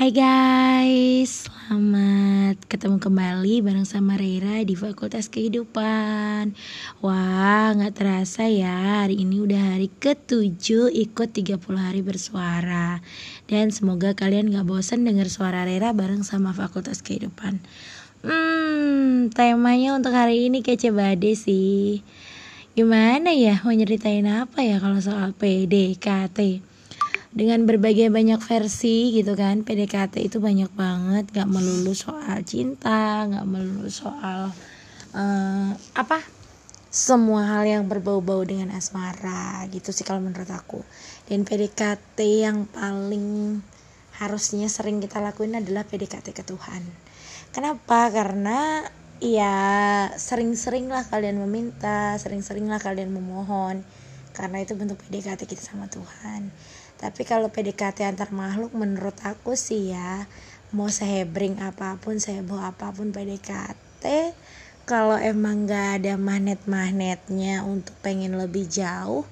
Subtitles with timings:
[0.00, 6.56] Hai guys, selamat ketemu kembali bareng sama Reira di Fakultas Kehidupan.
[7.04, 13.04] Wah, gak terasa ya, hari ini udah hari ke-7 ikut 30 hari bersuara.
[13.44, 17.60] Dan semoga kalian gak bosan denger suara Reira bareng sama Fakultas Kehidupan.
[18.24, 22.00] Hmm, temanya untuk hari ini kece bade sih.
[22.72, 26.69] Gimana ya, mau nyeritain apa ya kalau soal PDKT
[27.30, 33.46] dengan berbagai banyak versi gitu kan PDKT itu banyak banget gak melulu soal cinta gak
[33.46, 34.50] melulu soal
[35.14, 36.18] uh, apa
[36.90, 40.82] semua hal yang berbau-bau dengan asmara gitu sih kalau menurut aku.
[41.30, 43.62] Dan PDKT yang paling
[44.18, 46.82] harusnya sering kita lakuin adalah PDKT ke Tuhan.
[47.54, 48.10] Kenapa?
[48.10, 48.82] Karena
[49.22, 49.54] ya
[50.18, 53.86] sering-sering lah kalian meminta sering-sering lah kalian memohon.
[54.34, 56.50] Karena itu bentuk PDKT kita sama Tuhan
[57.00, 60.28] tapi kalau PDKT antar makhluk menurut aku sih ya
[60.76, 64.04] mau sehebring apa pun seheboh apa pun PDKT
[64.84, 69.24] kalau emang gak ada magnet-magnetnya untuk pengen lebih jauh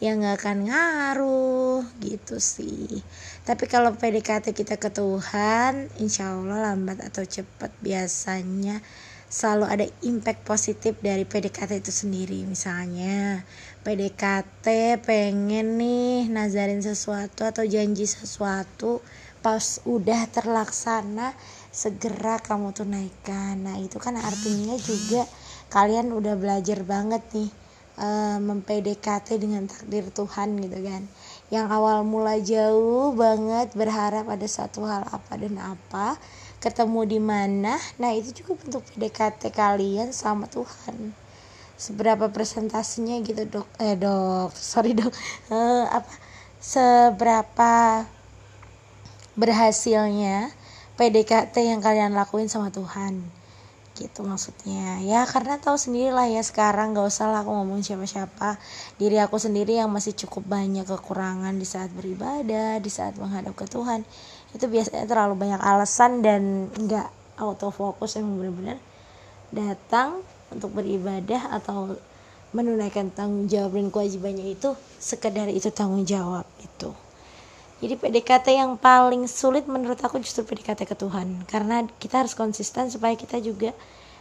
[0.00, 3.04] ya nggak akan ngaruh gitu sih.
[3.44, 8.80] Tapi kalau PDKT kita ke Tuhan insya Allah lambat atau cepat biasanya
[9.30, 13.44] selalu ada impact positif dari PDKT itu sendiri misalnya
[13.80, 19.00] PDKT pengen nih nazarin sesuatu atau janji sesuatu
[19.40, 21.32] pas udah terlaksana
[21.72, 23.56] segera kamu tunaikan.
[23.64, 25.24] Nah itu kan artinya juga
[25.72, 27.48] kalian udah belajar banget nih
[27.96, 31.08] uh, mempdkt dengan takdir Tuhan gitu kan.
[31.48, 36.20] Yang awal mula jauh banget berharap ada satu hal apa dan apa
[36.60, 37.80] ketemu di mana.
[37.96, 41.16] Nah itu juga bentuk PDKT kalian sama Tuhan
[41.80, 43.66] seberapa presentasinya gitu dok.
[43.80, 44.52] Eh dok.
[44.52, 45.08] Sorry dok.
[45.48, 46.12] Uh, apa?
[46.60, 48.04] Seberapa
[49.32, 50.52] berhasilnya
[51.00, 53.24] PDKT yang kalian lakuin sama Tuhan?
[53.96, 55.00] Gitu maksudnya.
[55.00, 58.60] Ya karena tahu sendiri lah ya sekarang gak usah lah aku ngomong siapa-siapa.
[59.00, 63.64] Diri aku sendiri yang masih cukup banyak kekurangan di saat beribadah di saat menghadap ke
[63.64, 64.04] Tuhan.
[64.52, 67.08] Itu biasanya terlalu banyak alasan dan nggak
[67.40, 68.89] autofokus yang benar-benar
[69.50, 71.94] datang untuk beribadah atau
[72.50, 76.90] menunaikan tanggung jawab dan kewajibannya itu sekedar itu tanggung jawab itu
[77.80, 81.48] jadi PDKT yang paling sulit menurut aku justru PDKT ke Tuhan.
[81.48, 83.72] Karena kita harus konsisten supaya kita juga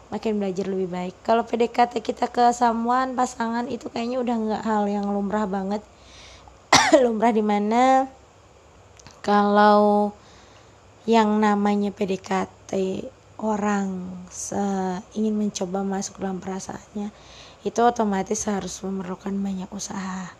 [0.07, 1.15] makin belajar lebih baik.
[1.27, 5.83] Kalau PDKT kita ke samuan pasangan itu kayaknya udah nggak hal yang lumrah banget.
[7.03, 8.07] Lumrah di mana
[9.19, 10.15] kalau
[11.03, 12.71] yang namanya PDKT
[13.39, 14.11] orang
[15.15, 17.09] ingin mencoba masuk dalam perasaannya
[17.63, 20.31] itu otomatis harus memerlukan banyak usaha.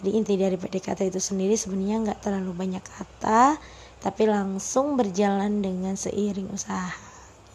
[0.00, 3.56] Jadi inti dari PDKT itu sendiri sebenarnya nggak terlalu banyak kata
[4.00, 6.92] tapi langsung berjalan dengan seiring usaha.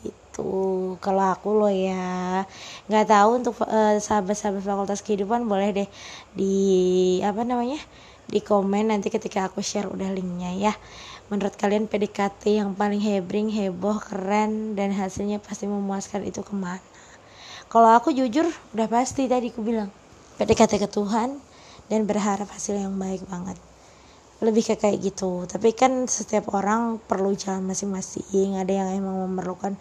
[0.06, 2.46] Itu kalau aku loh ya.
[2.90, 5.90] Nggak tahu untuk uh, sahabat-sahabat fakultas kehidupan boleh deh
[6.38, 6.56] di
[7.26, 7.82] apa namanya
[8.26, 10.74] di komen nanti ketika aku share udah linknya ya.
[11.30, 16.82] Menurut kalian PDKT yang paling hebring heboh keren dan hasilnya pasti memuaskan itu ke mana?
[17.66, 18.46] Kalau aku jujur
[18.78, 19.90] udah pasti tadi aku bilang
[20.38, 21.38] PDKT ke Tuhan
[21.90, 23.58] dan berharap hasil yang baik banget.
[24.42, 25.50] Lebih ke kayak gitu.
[25.50, 28.62] Tapi kan setiap orang perlu jalan masing-masing.
[28.62, 29.74] Ada yang emang memerlukan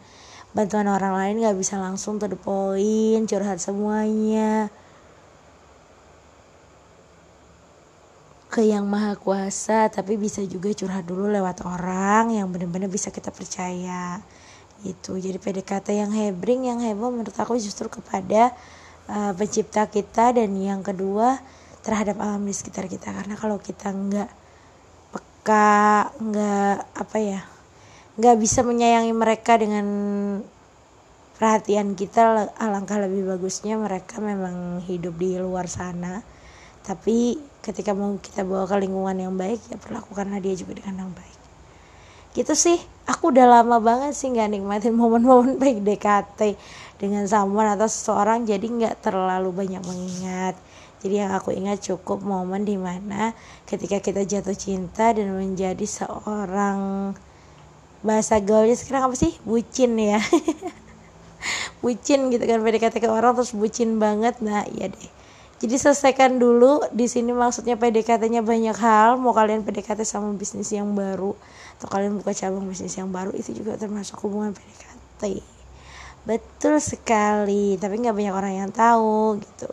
[0.55, 4.71] bantuan orang lain nggak bisa langsung to the point curhat semuanya
[8.55, 13.35] ke yang maha kuasa tapi bisa juga curhat dulu lewat orang yang benar-benar bisa kita
[13.35, 14.23] percaya
[14.87, 15.19] gitu.
[15.19, 18.55] Jadi PDKT yang hebring yang heboh menurut aku justru kepada
[19.11, 21.43] uh, pencipta kita dan yang kedua
[21.83, 23.11] terhadap alam di sekitar kita.
[23.11, 24.31] Karena kalau kita nggak
[25.11, 27.43] peka nggak apa ya
[28.15, 29.87] nggak bisa menyayangi mereka dengan
[31.35, 36.23] perhatian kita alangkah lebih bagusnya mereka memang hidup di luar sana
[36.85, 41.13] tapi ketika mau kita bawa ke lingkungan yang baik ya perlakukanlah dia juga dengan yang
[41.17, 41.39] baik.
[42.37, 42.77] Gitu sih.
[43.09, 46.61] Aku udah lama banget sih nggak nikmatin momen-momen baik DKT
[47.01, 50.55] dengan someone atau seseorang jadi nggak terlalu banyak mengingat.
[51.01, 53.33] Jadi yang aku ingat cukup momen di mana
[53.65, 57.13] ketika kita jatuh cinta dan menjadi seorang
[58.05, 59.33] bahasa gaulnya sekarang apa sih?
[59.41, 60.21] Bucin ya.
[61.85, 64.41] Bucin gitu kan PDKT ke orang terus bucin banget.
[64.45, 65.24] Nah iya deh
[65.63, 66.83] jadi selesaikan dulu.
[66.91, 69.17] Di sini maksudnya PDKT-nya banyak hal.
[69.19, 71.35] Mau kalian PDKT sama bisnis yang baru
[71.79, 75.55] atau kalian buka cabang bisnis yang baru itu juga termasuk hubungan PDKT
[76.25, 77.77] betul sekali.
[77.79, 79.69] Tapi nggak banyak orang yang tahu gitu.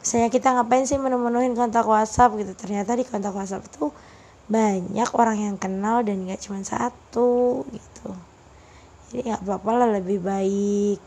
[0.00, 2.52] Misalnya kita ngapain sih menemuin kontak WhatsApp gitu.
[2.56, 3.92] Ternyata di kontak WhatsApp itu
[4.50, 8.10] banyak orang yang kenal dan nggak cuma satu gitu.
[9.12, 10.98] Jadi nggak apa-apa lah lebih baik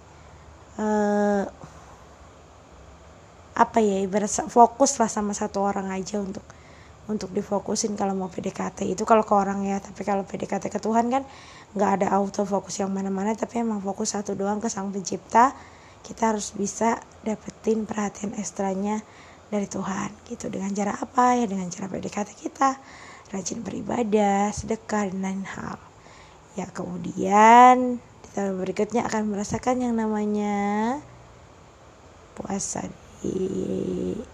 [0.80, 1.44] uh,
[3.54, 6.42] apa ya ibarat fokus lah sama satu orang aja untuk
[7.04, 11.12] untuk difokusin kalau mau PDKT itu kalau ke orang ya tapi kalau PDKT ke Tuhan
[11.12, 11.24] kan
[11.74, 15.52] nggak ada auto fokus yang mana-mana tapi emang fokus satu doang ke sang pencipta.
[16.04, 19.00] Kita harus bisa dapetin perhatian ekstranya
[19.48, 20.52] dari Tuhan gitu.
[20.52, 21.48] Dengan cara apa ya?
[21.48, 22.76] Dengan cara PDKT kita.
[23.32, 25.80] Rajin beribadah sedekah dan lain hal.
[26.54, 31.00] Ya kemudian di tahun berikutnya akan merasakan yang namanya
[32.38, 32.86] puasa
[33.24, 34.33] di